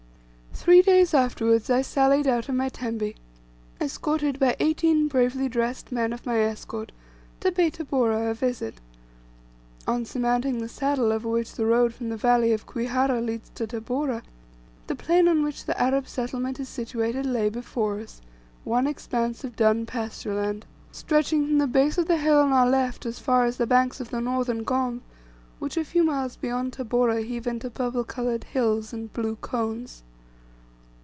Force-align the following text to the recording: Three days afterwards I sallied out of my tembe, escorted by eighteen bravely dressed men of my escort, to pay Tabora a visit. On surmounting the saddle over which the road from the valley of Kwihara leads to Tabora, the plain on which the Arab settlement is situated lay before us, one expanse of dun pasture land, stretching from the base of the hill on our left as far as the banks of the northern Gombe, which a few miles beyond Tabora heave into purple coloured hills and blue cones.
Three 0.53 0.83
days 0.83 1.15
afterwards 1.15 1.71
I 1.71 1.81
sallied 1.81 2.27
out 2.27 2.47
of 2.47 2.53
my 2.53 2.69
tembe, 2.69 3.15
escorted 3.81 4.37
by 4.37 4.55
eighteen 4.59 5.07
bravely 5.07 5.49
dressed 5.49 5.91
men 5.91 6.13
of 6.13 6.23
my 6.23 6.37
escort, 6.37 6.91
to 7.39 7.51
pay 7.51 7.71
Tabora 7.71 8.29
a 8.29 8.35
visit. 8.35 8.75
On 9.87 10.05
surmounting 10.05 10.59
the 10.59 10.69
saddle 10.69 11.11
over 11.11 11.27
which 11.27 11.53
the 11.53 11.65
road 11.65 11.95
from 11.95 12.09
the 12.09 12.17
valley 12.17 12.51
of 12.53 12.67
Kwihara 12.67 13.25
leads 13.25 13.49
to 13.55 13.65
Tabora, 13.65 14.21
the 14.85 14.93
plain 14.95 15.27
on 15.27 15.41
which 15.43 15.65
the 15.65 15.81
Arab 15.81 16.07
settlement 16.07 16.59
is 16.59 16.69
situated 16.69 17.25
lay 17.25 17.49
before 17.49 17.99
us, 17.99 18.21
one 18.63 18.85
expanse 18.85 19.43
of 19.43 19.55
dun 19.55 19.87
pasture 19.87 20.35
land, 20.35 20.67
stretching 20.91 21.47
from 21.47 21.57
the 21.57 21.65
base 21.65 21.97
of 21.97 22.07
the 22.07 22.17
hill 22.17 22.37
on 22.37 22.51
our 22.51 22.69
left 22.69 23.07
as 23.07 23.17
far 23.17 23.45
as 23.45 23.57
the 23.57 23.65
banks 23.65 23.99
of 23.99 24.11
the 24.11 24.21
northern 24.21 24.63
Gombe, 24.63 25.01
which 25.57 25.75
a 25.75 25.83
few 25.85 26.03
miles 26.03 26.35
beyond 26.35 26.73
Tabora 26.73 27.23
heave 27.23 27.47
into 27.47 27.71
purple 27.71 28.03
coloured 28.03 28.43
hills 28.43 28.93
and 28.93 29.11
blue 29.11 29.37
cones. 29.37 30.03